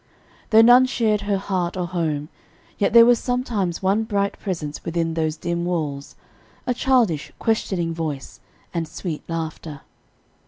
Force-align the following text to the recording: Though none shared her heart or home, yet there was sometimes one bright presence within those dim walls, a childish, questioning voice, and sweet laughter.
Though 0.49 0.63
none 0.63 0.87
shared 0.87 1.21
her 1.29 1.37
heart 1.37 1.77
or 1.77 1.85
home, 1.85 2.29
yet 2.79 2.91
there 2.91 3.05
was 3.05 3.19
sometimes 3.19 3.83
one 3.83 4.03
bright 4.03 4.39
presence 4.39 4.83
within 4.83 5.13
those 5.13 5.37
dim 5.37 5.63
walls, 5.63 6.15
a 6.65 6.73
childish, 6.73 7.31
questioning 7.37 7.93
voice, 7.93 8.39
and 8.73 8.87
sweet 8.87 9.21
laughter. 9.29 9.81